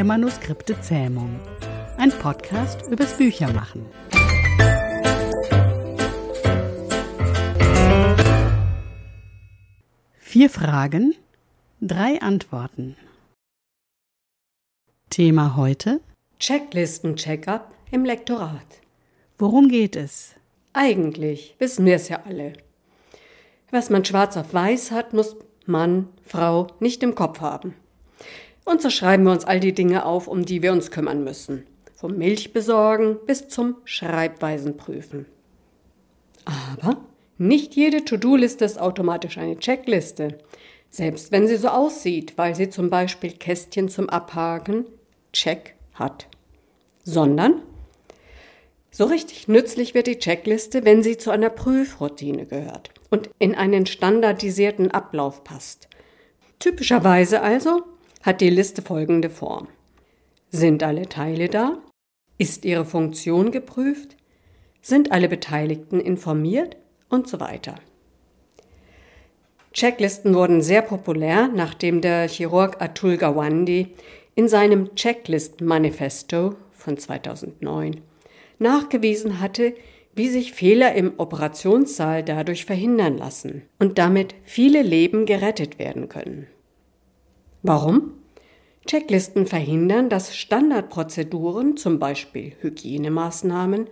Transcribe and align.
der 0.00 0.06
Manuskripte 0.06 0.80
Zähmung. 0.80 1.38
Ein 1.98 2.10
Podcast 2.10 2.90
übers 2.90 3.18
Büchermachen. 3.18 3.84
Vier 10.18 10.48
Fragen, 10.48 11.14
drei 11.82 12.18
Antworten. 12.22 12.96
Thema 15.10 15.56
heute? 15.56 16.00
Checklisten-Check-up 16.38 17.70
im 17.90 18.06
Lektorat. 18.06 18.80
Worum 19.36 19.68
geht 19.68 19.96
es? 19.96 20.34
Eigentlich 20.72 21.56
wissen 21.58 21.84
wir 21.84 21.96
es 21.96 22.08
ja 22.08 22.22
alle. 22.24 22.54
Was 23.70 23.90
man 23.90 24.06
schwarz 24.06 24.38
auf 24.38 24.54
weiß 24.54 24.92
hat, 24.92 25.12
muss 25.12 25.36
Mann, 25.66 26.08
Frau 26.24 26.68
nicht 26.80 27.02
im 27.02 27.14
Kopf 27.14 27.42
haben. 27.42 27.74
Und 28.64 28.82
so 28.82 28.90
schreiben 28.90 29.24
wir 29.24 29.32
uns 29.32 29.44
all 29.44 29.60
die 29.60 29.72
Dinge 29.72 30.04
auf, 30.04 30.28
um 30.28 30.44
die 30.44 30.62
wir 30.62 30.72
uns 30.72 30.90
kümmern 30.90 31.24
müssen. 31.24 31.66
Vom 31.94 32.16
Milchbesorgen 32.16 33.18
bis 33.26 33.48
zum 33.48 33.76
Schreibweisenprüfen. 33.84 35.26
Aber 36.44 36.96
nicht 37.38 37.74
jede 37.74 38.04
To-Do-Liste 38.04 38.64
ist 38.64 38.80
automatisch 38.80 39.38
eine 39.38 39.58
Checkliste. 39.58 40.38
Selbst 40.90 41.30
wenn 41.32 41.46
sie 41.46 41.56
so 41.56 41.68
aussieht, 41.68 42.34
weil 42.36 42.54
sie 42.54 42.68
zum 42.68 42.90
Beispiel 42.90 43.32
Kästchen 43.32 43.88
zum 43.88 44.08
Abhaken, 44.08 44.86
Check 45.32 45.74
hat. 45.94 46.26
Sondern 47.04 47.62
so 48.90 49.04
richtig 49.04 49.46
nützlich 49.46 49.94
wird 49.94 50.08
die 50.08 50.18
Checkliste, 50.18 50.84
wenn 50.84 51.02
sie 51.02 51.16
zu 51.16 51.30
einer 51.30 51.50
Prüfroutine 51.50 52.46
gehört 52.46 52.90
und 53.08 53.30
in 53.38 53.54
einen 53.54 53.86
standardisierten 53.86 54.90
Ablauf 54.90 55.44
passt. 55.44 55.88
Typischerweise 56.58 57.40
also 57.40 57.84
hat 58.22 58.40
die 58.40 58.50
Liste 58.50 58.82
folgende 58.82 59.30
Form. 59.30 59.68
Sind 60.50 60.82
alle 60.82 61.08
Teile 61.08 61.48
da? 61.48 61.78
Ist 62.38 62.64
ihre 62.64 62.84
Funktion 62.84 63.50
geprüft? 63.50 64.16
Sind 64.82 65.12
alle 65.12 65.28
Beteiligten 65.28 66.00
informiert? 66.00 66.76
Und 67.08 67.28
so 67.28 67.40
weiter. 67.40 67.74
Checklisten 69.72 70.34
wurden 70.34 70.62
sehr 70.62 70.82
populär, 70.82 71.48
nachdem 71.48 72.00
der 72.00 72.28
Chirurg 72.28 72.80
Atul 72.80 73.16
Gawande 73.16 73.88
in 74.34 74.48
seinem 74.48 74.94
Checklist 74.94 75.60
Manifesto 75.60 76.54
von 76.72 76.96
2009 76.96 78.00
nachgewiesen 78.58 79.40
hatte, 79.40 79.74
wie 80.14 80.28
sich 80.28 80.52
Fehler 80.52 80.94
im 80.94 81.14
Operationssaal 81.16 82.22
dadurch 82.22 82.64
verhindern 82.64 83.16
lassen 83.16 83.62
und 83.78 83.98
damit 83.98 84.34
viele 84.44 84.82
Leben 84.82 85.24
gerettet 85.24 85.78
werden 85.78 86.08
können. 86.08 86.46
Warum? 87.62 88.14
Checklisten 88.86 89.46
verhindern, 89.46 90.08
dass 90.08 90.36
Standardprozeduren, 90.36 91.76
zum 91.76 91.98
Beispiel 91.98 92.54
Hygienemaßnahmen, 92.60 93.88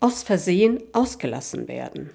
aus 0.00 0.22
Versehen 0.22 0.82
ausgelassen 0.92 1.68
werden. 1.68 2.10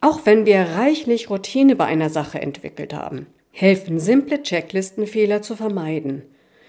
Auch 0.00 0.20
wenn 0.24 0.46
wir 0.46 0.60
reichlich 0.62 1.28
Routine 1.28 1.76
bei 1.76 1.84
einer 1.84 2.08
Sache 2.08 2.40
entwickelt 2.40 2.94
haben, 2.94 3.26
helfen 3.52 3.98
simple 3.98 4.42
Checklistenfehler 4.42 5.42
zu 5.42 5.56
vermeiden. 5.56 6.22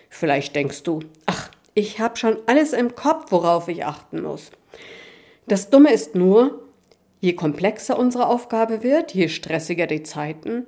Vielleicht 0.10 0.56
denkst 0.56 0.84
du, 0.84 1.00
ach, 1.26 1.50
ich 1.74 2.00
habe 2.00 2.18
schon 2.18 2.38
alles 2.48 2.74
im 2.74 2.96
Kopf, 2.96 3.32
worauf 3.32 3.70
ich 3.70 3.86
achten 3.86 4.22
muss. 4.22 4.52
Das 5.48 5.70
Dumme 5.70 5.94
ist 5.94 6.16
nur, 6.16 6.62
je 7.22 7.34
komplexer 7.34 7.98
unsere 7.98 8.28
Aufgabe 8.28 8.84
wird, 8.84 9.14
je 9.14 9.30
stressiger 9.30 9.88
die 9.88 10.04
Zeiten, 10.04 10.66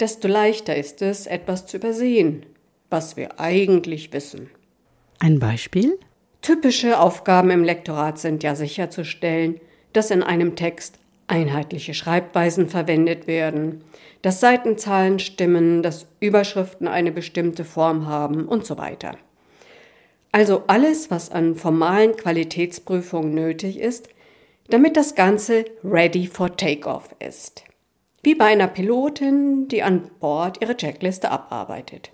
desto 0.00 0.28
leichter 0.28 0.76
ist 0.76 1.02
es, 1.02 1.26
etwas 1.26 1.66
zu 1.66 1.76
übersehen, 1.76 2.46
was 2.90 3.16
wir 3.16 3.40
eigentlich 3.40 4.12
wissen. 4.12 4.50
Ein 5.18 5.38
Beispiel? 5.38 5.98
Typische 6.42 7.00
Aufgaben 7.00 7.50
im 7.50 7.64
Lektorat 7.64 8.18
sind 8.18 8.42
ja 8.42 8.54
sicherzustellen, 8.54 9.60
dass 9.92 10.10
in 10.10 10.22
einem 10.22 10.56
Text 10.56 10.98
einheitliche 11.26 11.94
Schreibweisen 11.94 12.68
verwendet 12.68 13.26
werden, 13.26 13.84
dass 14.22 14.40
Seitenzahlen 14.40 15.18
stimmen, 15.18 15.82
dass 15.82 16.06
Überschriften 16.20 16.88
eine 16.88 17.12
bestimmte 17.12 17.64
Form 17.64 18.06
haben 18.06 18.46
und 18.46 18.64
so 18.64 18.78
weiter. 18.78 19.16
Also 20.32 20.64
alles, 20.66 21.10
was 21.10 21.30
an 21.30 21.54
formalen 21.54 22.16
Qualitätsprüfungen 22.16 23.34
nötig 23.34 23.78
ist, 23.78 24.08
damit 24.68 24.96
das 24.96 25.14
Ganze 25.14 25.64
ready 25.82 26.26
for 26.26 26.54
takeoff 26.56 27.14
ist. 27.18 27.64
Wie 28.28 28.34
bei 28.34 28.44
einer 28.44 28.68
Pilotin, 28.68 29.68
die 29.68 29.82
an 29.82 30.10
Bord 30.20 30.60
ihre 30.60 30.76
Checkliste 30.76 31.30
abarbeitet. 31.30 32.10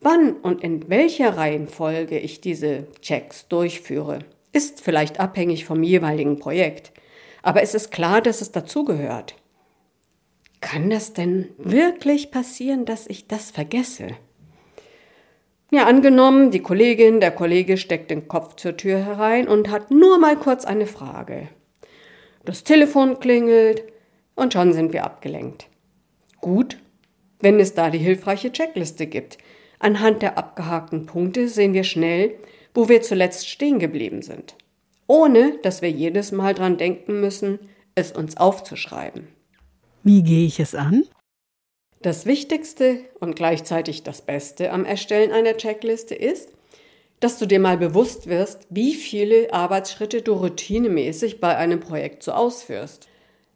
Wann 0.00 0.32
und 0.32 0.64
in 0.64 0.88
welcher 0.88 1.36
Reihenfolge 1.36 2.18
ich 2.18 2.40
diese 2.40 2.86
Checks 3.02 3.46
durchführe, 3.46 4.20
ist 4.54 4.80
vielleicht 4.80 5.20
abhängig 5.20 5.66
vom 5.66 5.82
jeweiligen 5.82 6.38
Projekt, 6.38 6.92
aber 7.42 7.60
es 7.60 7.74
ist 7.74 7.90
klar, 7.90 8.22
dass 8.22 8.40
es 8.40 8.52
dazugehört. 8.52 9.34
Kann 10.62 10.88
das 10.88 11.12
denn 11.12 11.50
wirklich 11.58 12.30
passieren, 12.30 12.86
dass 12.86 13.06
ich 13.06 13.28
das 13.28 13.50
vergesse? 13.50 14.16
Ja, 15.70 15.84
angenommen, 15.84 16.50
die 16.50 16.62
Kollegin, 16.62 17.20
der 17.20 17.32
Kollege 17.32 17.76
steckt 17.76 18.10
den 18.10 18.28
Kopf 18.28 18.56
zur 18.56 18.78
Tür 18.78 19.04
herein 19.04 19.46
und 19.46 19.70
hat 19.70 19.90
nur 19.90 20.16
mal 20.16 20.36
kurz 20.36 20.64
eine 20.64 20.86
Frage. 20.86 21.50
Das 22.46 22.64
Telefon 22.64 23.20
klingelt 23.20 23.91
und 24.34 24.52
schon 24.52 24.72
sind 24.72 24.92
wir 24.92 25.04
abgelenkt. 25.04 25.68
Gut, 26.40 26.78
wenn 27.40 27.60
es 27.60 27.74
da 27.74 27.90
die 27.90 27.98
hilfreiche 27.98 28.52
Checkliste 28.52 29.06
gibt. 29.06 29.38
Anhand 29.78 30.22
der 30.22 30.38
abgehakten 30.38 31.06
Punkte 31.06 31.48
sehen 31.48 31.74
wir 31.74 31.84
schnell, 31.84 32.36
wo 32.72 32.88
wir 32.88 33.02
zuletzt 33.02 33.48
stehen 33.48 33.78
geblieben 33.78 34.22
sind, 34.22 34.56
ohne 35.06 35.58
dass 35.62 35.82
wir 35.82 35.90
jedes 35.90 36.32
Mal 36.32 36.54
dran 36.54 36.78
denken 36.78 37.20
müssen, 37.20 37.58
es 37.94 38.12
uns 38.12 38.36
aufzuschreiben. 38.36 39.28
Wie 40.02 40.22
gehe 40.22 40.46
ich 40.46 40.58
es 40.60 40.74
an? 40.74 41.04
Das 42.00 42.26
Wichtigste 42.26 42.98
und 43.20 43.36
gleichzeitig 43.36 44.02
das 44.02 44.22
Beste 44.22 44.72
am 44.72 44.84
Erstellen 44.84 45.30
einer 45.30 45.56
Checkliste 45.56 46.14
ist, 46.14 46.50
dass 47.20 47.38
du 47.38 47.46
dir 47.46 47.60
mal 47.60 47.78
bewusst 47.78 48.26
wirst, 48.26 48.66
wie 48.70 48.94
viele 48.94 49.52
Arbeitsschritte 49.52 50.22
du 50.22 50.32
routinemäßig 50.32 51.40
bei 51.40 51.56
einem 51.56 51.78
Projekt 51.78 52.24
so 52.24 52.32
ausführst. 52.32 53.08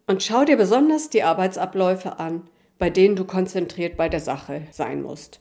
Und 0.07 0.23
schau 0.23 0.45
dir 0.45 0.57
besonders 0.57 1.11
die 1.11 1.25
Arbeitsabläufe 1.25 2.19
an, 2.19 2.49
bei 2.79 2.91
denen 2.91 3.17
du 3.17 3.25
konzentriert 3.25 3.97
bei 3.97 4.09
der 4.09 4.21
Sache 4.21 4.63
sein 4.71 5.03
musst. 5.03 5.41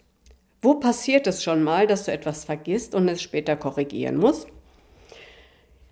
Wo 0.62 0.76
passiert 0.76 1.28
es 1.28 1.44
schon 1.44 1.64
mal, 1.64 1.86
dass 1.86 2.06
du 2.06 2.12
etwas 2.12 2.46
vergisst 2.46 2.96
und 2.96 3.08
es 3.08 3.22
später 3.22 3.56
korrigieren 3.56 4.18
musst? 4.18 4.48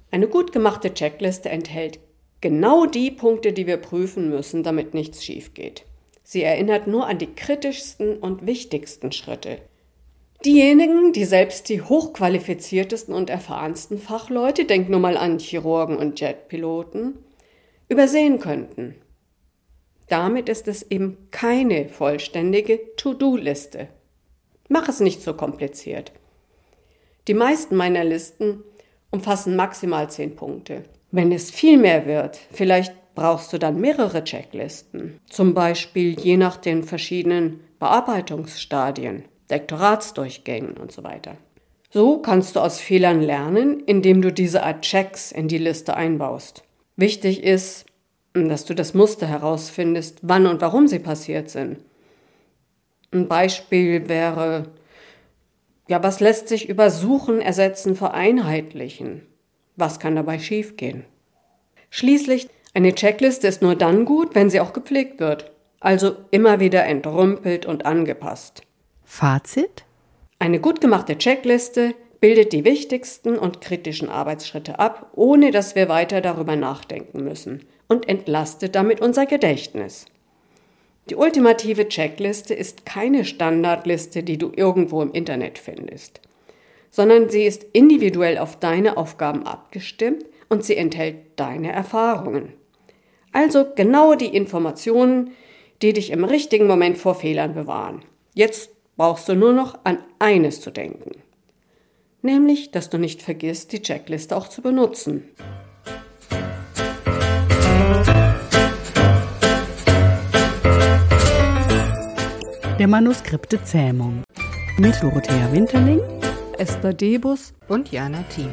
Eine 0.10 0.28
gut 0.28 0.52
gemachte 0.52 0.94
Checkliste 0.94 1.50
enthält 1.50 2.00
genau 2.42 2.86
die 2.86 3.12
Punkte, 3.12 3.54
die 3.54 3.68
wir 3.68 3.78
prüfen 3.78 4.30
müssen, 4.30 4.64
damit 4.64 4.94
nichts 4.94 5.24
schief 5.24 5.54
geht. 5.54 5.86
Sie 6.24 6.42
erinnert 6.42 6.88
nur 6.88 7.06
an 7.08 7.20
die 7.20 7.34
kritischsten 7.34 8.18
und 8.18 8.46
wichtigsten 8.46 9.12
Schritte. 9.12 9.60
Diejenigen, 10.46 11.14
die 11.14 11.26
selbst 11.26 11.70
die 11.70 11.82
hochqualifiziertesten 11.82 13.14
und 13.14 13.30
erfahrensten 13.30 14.00
Fachleute, 14.00 14.66
denk 14.66 14.90
nur 14.90 15.00
mal 15.00 15.16
an 15.16 15.40
Chirurgen 15.40 15.96
und 15.96 16.20
Jetpiloten, 16.20 17.20
übersehen 17.94 18.40
könnten. 18.40 18.96
Damit 20.10 20.50
ist 20.50 20.68
es 20.68 20.84
eben 20.84 21.30
keine 21.32 21.88
vollständige 21.88 22.80
To-Do-Liste. 22.98 23.88
Mach 24.68 24.90
es 24.90 25.00
nicht 25.00 25.22
so 25.22 25.34
kompliziert. 25.34 26.12
Die 27.28 27.34
meisten 27.34 27.76
meiner 27.76 28.04
Listen 28.04 28.64
umfassen 29.12 29.56
maximal 29.56 30.10
zehn 30.10 30.36
Punkte. 30.36 30.84
Wenn 31.12 31.32
es 31.32 31.52
viel 31.52 31.78
mehr 31.78 32.06
wird, 32.06 32.40
vielleicht 32.52 32.94
brauchst 33.16 33.54
du 33.54 33.60
dann 33.60 33.80
mehrere 33.80 34.24
Checklisten, 34.24 35.20
zum 35.30 35.54
Beispiel 35.54 36.20
je 36.20 36.36
nach 36.36 36.58
den 36.58 36.84
verschiedenen 36.84 37.60
Bearbeitungsstadien, 37.80 39.26
Lektoratsdurchgängen 39.50 40.78
und 40.78 40.92
so 40.92 41.04
weiter. 41.04 41.38
So 41.92 42.18
kannst 42.18 42.56
du 42.56 42.60
aus 42.60 42.80
Fehlern 42.80 43.22
lernen, 43.22 43.80
indem 43.82 44.24
du 44.24 44.34
diese 44.34 44.64
Art 44.64 44.82
Checks 44.82 45.32
in 45.32 45.48
die 45.48 45.60
Liste 45.60 45.96
einbaust. 45.96 46.64
Wichtig 46.96 47.44
ist, 47.44 47.86
dass 48.34 48.66
du 48.66 48.74
das 48.74 48.94
Muster 48.94 49.28
herausfindest, 49.28 50.20
wann 50.22 50.48
und 50.48 50.62
warum 50.62 50.88
sie 50.88 51.00
passiert 51.00 51.50
sind. 51.50 51.78
Ein 53.12 53.28
Beispiel 53.28 54.10
wäre, 54.10 54.70
ja, 55.88 56.02
was 56.02 56.20
lässt 56.20 56.48
sich 56.48 56.70
über 56.70 56.90
Suchen, 56.90 57.42
Ersetzen, 57.42 57.96
Vereinheitlichen? 57.96 59.28
Was 59.76 60.00
kann 60.00 60.16
dabei 60.16 60.40
schiefgehen? 60.40 61.06
Schließlich 61.90 62.50
eine 62.74 62.96
Checkliste 62.96 63.48
ist 63.48 63.62
nur 63.62 63.76
dann 63.76 64.06
gut, 64.06 64.34
wenn 64.34 64.50
sie 64.50 64.60
auch 64.60 64.74
gepflegt 64.74 65.20
wird, 65.20 65.52
also 65.80 66.16
immer 66.32 66.60
wieder 66.60 66.86
entrümpelt 66.86 67.68
und 67.68 67.86
angepasst. 67.86 68.64
Fazit? 69.04 69.84
Eine 70.40 70.60
gut 70.60 70.82
gemachte 70.82 71.18
Checkliste 71.18 71.94
bildet 72.24 72.54
die 72.54 72.64
wichtigsten 72.64 73.38
und 73.38 73.60
kritischen 73.60 74.08
Arbeitsschritte 74.08 74.80
ab, 74.80 75.12
ohne 75.14 75.52
dass 75.52 75.76
wir 75.76 75.90
weiter 75.90 76.22
darüber 76.22 76.56
nachdenken 76.56 77.22
müssen 77.22 77.66
und 77.90 78.08
entlastet 78.08 78.76
damit 78.76 79.02
unser 79.02 79.26
Gedächtnis. 79.26 80.06
Die 81.10 81.18
ultimative 81.18 81.90
Checkliste 81.90 82.54
ist 82.54 82.86
keine 82.86 83.26
Standardliste, 83.26 84.24
die 84.24 84.38
du 84.38 84.54
irgendwo 84.56 85.02
im 85.02 85.12
Internet 85.12 85.58
findest, 85.58 86.22
sondern 86.92 87.30
sie 87.30 87.44
ist 87.44 87.66
individuell 87.74 88.38
auf 88.38 88.58
deine 88.58 88.96
Aufgaben 88.96 89.46
abgestimmt 89.46 90.24
und 90.48 90.64
sie 90.64 90.78
enthält 90.78 91.18
deine 91.36 91.74
Erfahrungen. 91.74 92.54
Also 93.34 93.66
genau 93.76 94.16
die 94.16 94.34
Informationen, 94.34 95.32
die 95.82 95.92
dich 95.92 96.10
im 96.10 96.24
richtigen 96.24 96.68
Moment 96.68 96.98
vor 96.98 97.16
Fehlern 97.16 97.54
bewahren. 97.54 98.02
Jetzt 98.34 98.72
brauchst 98.96 99.28
du 99.28 99.36
nur 99.36 99.52
noch 99.52 99.78
an 99.84 99.98
eines 100.20 100.62
zu 100.62 100.72
denken. 100.72 101.23
Nämlich, 102.26 102.72
dass 102.72 102.90
du 102.90 102.98
nicht 102.98 103.22
vergisst, 103.22 103.74
die 103.74 103.82
Checkliste 103.82 104.38
auch 104.38 104.48
zu 104.48 104.62
benutzen. 104.62 105.26
Der 112.80 112.88
Manuskripte 112.88 113.62
Zähmung 113.66 114.24
mit 114.78 114.96
Dorothea 115.04 115.52
Winterling, 115.52 116.00
Esther 116.58 116.94
Debus 116.94 117.54
und 117.68 117.92
Jana 117.92 118.24
Thiem. 118.34 118.50